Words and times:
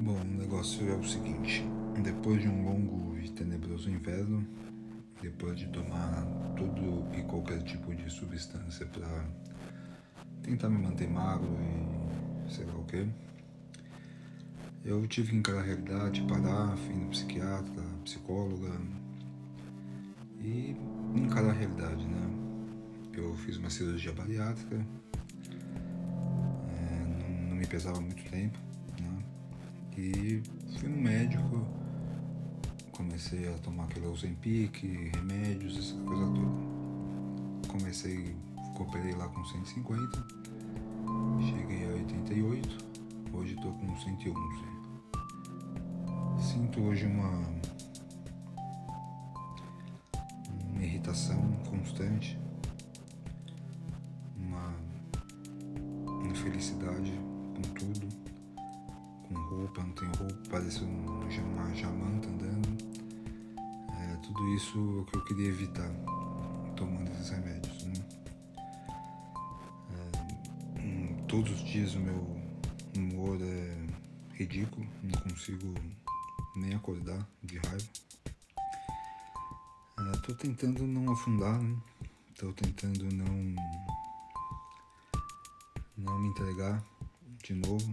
Bom, 0.00 0.20
o 0.20 0.38
negócio 0.38 0.88
é 0.88 0.94
o 0.94 1.04
seguinte: 1.04 1.64
depois 2.02 2.40
de 2.40 2.48
um 2.48 2.64
longo 2.64 3.18
e 3.18 3.28
tenebroso 3.30 3.90
inverno, 3.90 4.46
depois 5.22 5.58
de 5.58 5.68
tomar 5.68 6.26
todo 6.56 7.06
e 7.16 7.22
qualquer 7.22 7.62
tipo 7.62 7.94
de 7.94 8.10
substância 8.10 8.86
para 8.86 9.26
tentar 10.42 10.68
me 10.68 10.78
manter 10.78 11.08
magro 11.08 11.56
e 11.60 12.52
sei 12.52 12.64
lá 12.64 12.74
o 12.74 12.84
que, 12.84 13.06
eu 14.84 15.06
tive 15.06 15.30
que 15.30 15.36
encarar 15.36 15.60
a 15.60 15.62
realidade, 15.62 16.22
parar, 16.22 16.76
fui 16.76 16.94
no 16.94 17.10
psiquiatra, 17.10 17.82
psicóloga 18.04 18.80
e 20.40 20.74
encarar 21.14 21.50
a 21.50 21.52
realidade, 21.52 22.06
né? 22.06 22.30
Eu 23.12 23.34
fiz 23.36 23.58
uma 23.58 23.68
cirurgia 23.68 24.12
bariátrica, 24.12 24.84
me 27.60 27.66
pesava 27.66 28.00
muito 28.00 28.24
tempo, 28.30 28.58
né? 28.98 29.22
E 29.98 30.42
fui 30.78 30.88
no 30.88 30.96
médico, 30.96 31.66
comecei 32.90 33.52
a 33.52 33.58
tomar 33.58 33.84
aquele 33.84 34.06
Ozempic, 34.06 34.82
remédios, 35.14 35.76
essa 35.76 35.94
coisa 36.04 36.24
toda. 36.24 37.68
Comecei, 37.68 38.34
cooperei 38.78 39.12
lá 39.12 39.28
com 39.28 39.44
150, 39.44 40.26
cheguei 41.50 41.84
a 41.84 41.92
88, 41.96 42.78
hoje 43.34 43.54
estou 43.54 43.72
com 43.74 43.94
111. 43.94 44.34
Sinto 46.40 46.80
hoje 46.80 47.04
uma, 47.04 47.46
uma 50.70 50.82
irritação 50.82 51.42
constante, 51.68 52.38
uma 54.38 54.74
infelicidade 56.24 57.12
roupa, 59.60 59.82
não 59.82 59.92
tenho 59.92 60.12
roupa, 60.16 60.38
parece 60.50 60.82
uma 60.84 61.74
jamanta 61.74 62.28
andando. 62.28 62.68
É, 63.92 64.16
tudo 64.16 64.54
isso 64.54 64.78
é 64.78 65.00
o 65.00 65.04
que 65.04 65.16
eu 65.16 65.24
queria 65.24 65.48
evitar 65.48 65.90
tomando 66.76 67.10
esses 67.12 67.28
remédios. 67.30 67.84
Né? 67.84 67.94
É, 69.90 70.80
hum, 70.80 71.24
todos 71.28 71.52
os 71.52 71.60
dias 71.64 71.94
o 71.94 72.00
meu 72.00 72.40
humor 72.96 73.38
é 73.42 73.86
ridículo, 74.34 74.86
não 75.02 75.20
consigo 75.20 75.74
nem 76.56 76.74
acordar 76.74 77.26
de 77.42 77.58
raiva. 77.58 77.88
Uh, 79.98 80.20
tô 80.22 80.34
tentando 80.34 80.86
não 80.86 81.12
afundar, 81.12 81.60
né? 81.60 81.76
Tô 82.38 82.50
tentando 82.54 83.04
não 83.14 83.54
não 85.98 86.18
me 86.18 86.28
entregar 86.28 86.82
de 87.42 87.52
novo. 87.52 87.92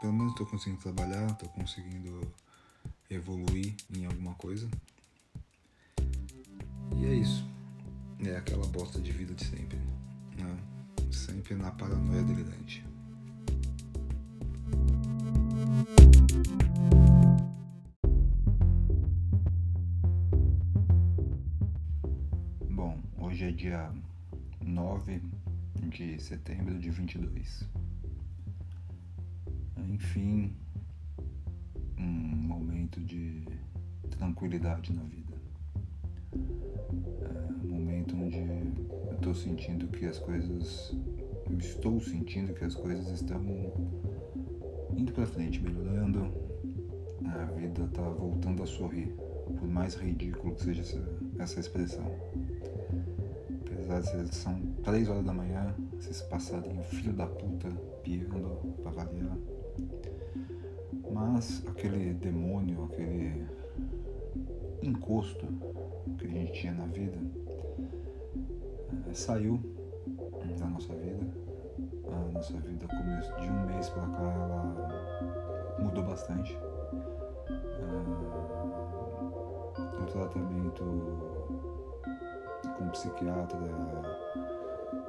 Pelo 0.00 0.12
menos 0.12 0.32
estou 0.32 0.46
conseguindo 0.46 0.80
trabalhar, 0.80 1.30
estou 1.30 1.48
conseguindo 1.50 2.20
evoluir 3.10 3.74
em 3.94 4.04
alguma 4.06 4.34
coisa. 4.34 4.68
E 6.96 7.04
é 7.06 7.14
isso. 7.14 7.46
É 8.20 8.36
aquela 8.36 8.66
bosta 8.66 9.00
de 9.00 9.12
vida 9.12 9.34
de 9.34 9.44
sempre. 9.44 9.78
Né? 10.36 10.58
Sempre 11.10 11.54
na 11.54 11.70
paranoia 11.70 12.22
delirante. 12.22 12.84
Bom, 22.70 23.00
hoje 23.18 23.44
é 23.44 23.50
dia 23.50 23.92
9 24.62 25.22
de 25.88 26.18
setembro 26.20 26.78
de 26.78 26.90
22. 26.90 27.83
Enfim, 29.94 30.50
um 31.96 32.02
momento 32.02 32.98
de 33.00 33.44
tranquilidade 34.10 34.92
na 34.92 35.04
vida. 35.04 35.36
É 36.32 37.64
um 37.64 37.68
momento 37.68 38.16
onde 38.16 38.38
eu 38.38 39.14
estou 39.14 39.32
sentindo 39.36 39.86
que 39.86 40.04
as 40.06 40.18
coisas. 40.18 40.96
Estou 41.60 42.00
sentindo 42.00 42.52
que 42.54 42.64
as 42.64 42.74
coisas 42.74 43.08
estão 43.08 43.40
indo 44.96 45.12
para 45.12 45.26
frente, 45.26 45.62
melhorando. 45.62 46.26
A 47.26 47.44
vida 47.52 47.84
está 47.84 48.02
voltando 48.02 48.64
a 48.64 48.66
sorrir, 48.66 49.14
por 49.46 49.68
mais 49.68 49.94
ridículo 49.94 50.56
que 50.56 50.64
seja 50.64 50.82
essa, 50.82 51.18
essa 51.38 51.60
expressão. 51.60 52.10
Apesar 53.60 54.00
de 54.00 54.08
ser, 54.08 54.34
são 54.34 54.60
3 54.82 55.08
horas 55.08 55.24
da 55.24 55.32
manhã, 55.32 55.72
esses 55.96 56.20
passarinhos 56.22 56.88
filho 56.88 57.12
da 57.12 57.28
puta 57.28 57.68
piando 58.02 58.74
para 58.82 58.90
variar. 58.90 59.38
Mas 61.12 61.64
aquele 61.66 62.14
demônio, 62.14 62.84
aquele 62.84 63.46
encosto 64.82 65.46
que 66.18 66.26
a 66.26 66.28
gente 66.28 66.52
tinha 66.52 66.72
na 66.72 66.86
vida 66.86 67.18
é, 69.08 69.14
saiu 69.14 69.60
da 70.58 70.66
nossa 70.66 70.94
vida. 70.94 71.26
A 72.06 72.32
nossa 72.32 72.58
vida 72.60 72.86
começou 72.86 73.40
de 73.40 73.48
um 73.48 73.66
mês 73.66 73.88
para 73.88 74.06
cá 74.06 74.22
ela 74.22 75.78
mudou 75.78 76.04
bastante. 76.04 76.56
É, 77.46 77.94
o 80.02 80.06
tratamento 80.06 80.84
com 82.76 82.88
psiquiatra, 82.90 83.58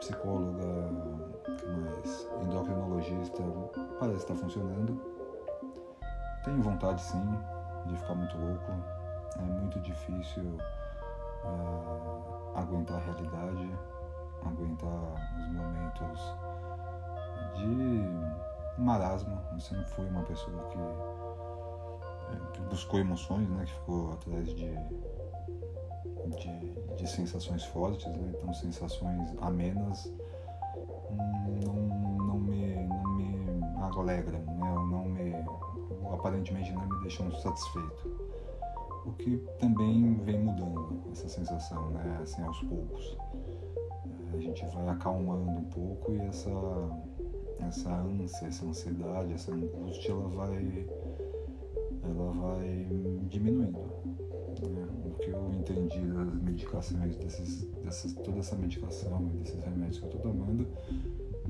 psicóloga, 0.00 0.64
mais? 1.66 2.28
Endocrinologista, 2.42 3.42
parece 3.98 4.18
estar 4.18 4.34
funcionando. 4.34 5.00
Tenho 6.44 6.62
vontade 6.62 7.00
sim 7.00 7.22
de 7.86 7.96
ficar 7.96 8.14
muito 8.14 8.36
louco. 8.38 8.72
É 9.38 9.42
muito 9.42 9.78
difícil 9.80 10.58
uh, 11.44 12.58
aguentar 12.58 12.96
a 12.96 13.00
realidade, 13.00 13.70
aguentar 14.44 15.14
os 15.38 15.48
momentos 15.52 16.34
de 17.54 18.80
marasmo. 18.80 19.38
Eu 19.52 19.60
sempre 19.60 19.84
fui 19.86 20.06
uma 20.06 20.22
pessoa 20.22 20.64
que, 20.64 20.78
é, 22.34 22.52
que 22.52 22.60
buscou 22.62 23.00
emoções, 23.00 23.48
né? 23.50 23.64
Que 23.64 23.72
ficou 23.72 24.12
atrás 24.12 24.48
de, 24.48 24.74
de, 26.36 26.94
de 26.96 27.06
sensações 27.06 27.64
fortes, 27.64 28.06
né? 28.06 28.32
Então 28.34 28.52
sensações 28.54 29.34
amenas 29.40 30.10
me 33.98 34.10
alegram, 34.10 34.40
né? 34.40 34.74
Não 34.90 35.04
me, 35.04 35.32
aparentemente 36.12 36.72
não 36.72 36.88
me 36.88 37.00
deixam 37.00 37.30
satisfeito. 37.32 38.28
O 39.06 39.12
que 39.12 39.38
também 39.58 40.14
vem 40.24 40.38
mudando 40.40 41.02
essa 41.10 41.28
sensação, 41.28 41.90
né? 41.90 42.18
Assim, 42.22 42.42
aos 42.42 42.60
poucos. 42.62 43.16
A 44.32 44.38
gente 44.38 44.64
vai 44.66 44.88
acalmando 44.88 45.50
um 45.50 45.64
pouco 45.64 46.12
e 46.12 46.20
essa, 46.20 46.50
essa 47.60 47.90
ânsia, 47.90 48.46
essa 48.46 48.66
ansiedade, 48.66 49.32
essa 49.32 49.52
angústia, 49.52 50.12
ela 50.12 50.28
vai, 50.28 50.86
ela 52.04 52.30
vai 52.32 52.86
diminuindo. 53.28 53.78
Né? 54.68 54.88
O 55.04 55.10
que 55.18 55.30
eu 55.30 55.50
entendi 55.54 56.00
das 56.00 56.42
medicações, 56.42 57.16
desses, 57.16 57.64
dessas, 57.82 58.12
toda 58.12 58.40
essa 58.40 58.56
medicação 58.56 59.30
e 59.34 59.38
desses 59.38 59.62
remédios 59.64 59.98
que 59.98 60.04
eu 60.04 60.10
estou 60.10 60.32
tomando, 60.32 60.66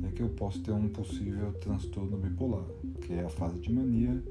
é 0.04 0.10
que 0.10 0.22
eu 0.22 0.28
posso 0.30 0.60
ter 0.62 0.72
um 0.72 0.88
possível 0.88 1.52
transtorno 1.54 2.16
bipolar, 2.16 2.64
que 3.00 3.14
é 3.14 3.24
a 3.24 3.28
fase 3.28 3.58
de 3.58 3.72
mania 3.72 4.22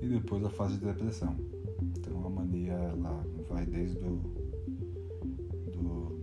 e 0.00 0.08
depois 0.08 0.44
a 0.44 0.50
fase 0.50 0.78
de 0.78 0.86
depressão. 0.86 1.36
Então 1.80 2.26
a 2.26 2.30
mania 2.30 2.72
ela 2.72 3.24
vai 3.48 3.66
desde 3.66 3.98
do, 3.98 4.16
do 5.72 6.20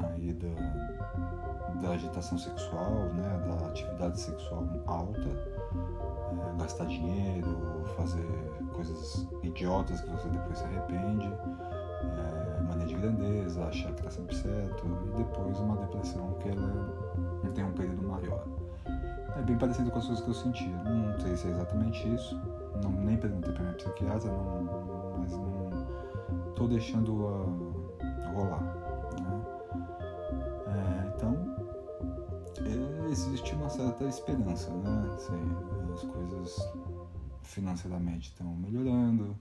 aí 0.00 0.32
da, 0.32 1.80
da 1.80 1.90
agitação 1.90 2.38
sexual, 2.38 3.12
né, 3.14 3.44
da 3.46 3.66
atividade 3.68 4.20
sexual 4.20 4.66
alta, 4.86 5.28
é, 5.28 6.58
gastar 6.58 6.86
dinheiro, 6.86 7.84
fazer 7.96 8.26
coisas 8.72 9.26
idiotas 9.42 10.00
que 10.00 10.10
você 10.10 10.28
depois 10.28 10.58
se 10.58 10.64
arrepende, 10.64 11.26
é, 11.26 12.62
mania 12.62 12.86
de 12.86 12.94
grandeza, 12.94 13.64
achar 13.64 13.92
que 13.92 14.00
está 14.00 14.10
sempre 14.10 14.36
certo, 14.36 14.84
e 15.06 15.16
depois 15.16 15.58
uma 15.58 15.76
depressão 15.76 16.34
que 16.40 16.48
ela 16.48 17.35
tem 17.50 17.64
um 17.64 17.72
período 17.72 18.02
maior. 18.06 18.46
É 19.36 19.42
bem 19.42 19.56
parecido 19.58 19.90
com 19.90 19.98
as 19.98 20.06
coisas 20.06 20.24
que 20.24 20.30
eu 20.30 20.34
sentia. 20.34 20.82
Não 20.84 21.18
sei 21.20 21.36
se 21.36 21.48
é 21.48 21.50
exatamente 21.50 22.08
isso, 22.14 22.40
não, 22.82 22.90
nem 22.90 23.16
perguntei 23.16 23.52
para 23.52 23.62
minha 23.62 23.74
psiquiatra, 23.74 24.30
não, 24.30 25.18
mas 25.18 25.32
não 25.32 25.70
estou 26.50 26.68
deixando 26.68 27.26
a, 27.28 28.30
rolar. 28.30 28.62
Né? 29.20 29.44
É, 30.68 31.12
então, 31.14 31.36
é, 32.64 33.10
existe 33.10 33.54
uma 33.54 33.68
certa 33.68 34.04
esperança, 34.04 34.70
né? 34.70 35.10
Assim, 35.14 35.92
as 35.92 36.02
coisas 36.02 36.72
financeiramente 37.42 38.30
estão 38.30 38.54
melhorando, 38.54 39.36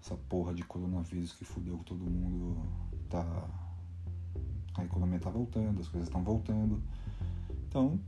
essa 0.00 0.16
porra 0.28 0.52
de 0.52 0.62
coronavírus 0.62 1.32
que 1.32 1.44
fudeu 1.44 1.78
todo 1.78 2.04
mundo 2.04 2.56
tá, 3.08 3.24
a 4.76 4.84
economia 4.84 5.16
está 5.16 5.30
voltando, 5.30 5.80
as 5.80 5.88
coisas 5.88 6.08
estão 6.08 6.22
voltando. 6.22 6.82
Então, 7.74 7.98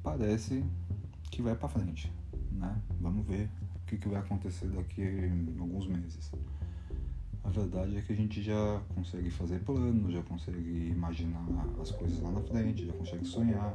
parece 0.00 0.62
que 1.32 1.42
vai 1.42 1.56
para 1.56 1.68
frente, 1.68 2.12
né? 2.52 2.80
Vamos 3.00 3.26
ver 3.26 3.50
o 3.82 3.84
que, 3.84 3.98
que 3.98 4.08
vai 4.08 4.20
acontecer 4.20 4.68
daqui 4.68 5.02
a 5.02 5.60
alguns 5.60 5.88
meses. 5.88 6.30
A 7.42 7.48
verdade 7.48 7.96
é 7.96 8.02
que 8.02 8.12
a 8.12 8.16
gente 8.16 8.40
já 8.40 8.80
consegue 8.94 9.28
fazer 9.28 9.58
planos, 9.64 10.12
já 10.12 10.22
consegue 10.22 10.90
imaginar 10.90 11.44
as 11.82 11.90
coisas 11.90 12.20
lá 12.20 12.30
na 12.30 12.40
frente, 12.42 12.86
já 12.86 12.92
consegue 12.92 13.24
sonhar, 13.24 13.74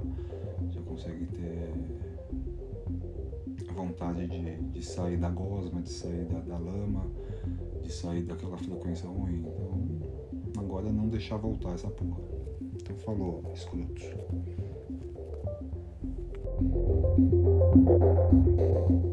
já 0.69 0.81
consegue 0.81 1.25
ter 1.25 1.73
vontade 3.73 4.27
de, 4.27 4.61
de 4.69 4.81
sair 4.81 5.17
da 5.17 5.29
gosma, 5.29 5.81
de 5.81 5.89
sair 5.89 6.23
da, 6.27 6.39
da 6.39 6.57
lama, 6.57 7.05
de 7.83 7.91
sair 7.91 8.23
daquela 8.23 8.57
frequência 8.57 9.09
ruim. 9.09 9.43
Então, 9.45 10.63
agora 10.63 10.87
é 10.87 10.91
não 10.93 11.09
deixar 11.09 11.35
voltar 11.35 11.73
essa 11.73 11.89
porra. 11.89 12.21
Então 12.75 12.95
falou, 12.99 13.43
escrotos. 13.53 14.05
Thank 17.13 17.31
you. 17.33 19.10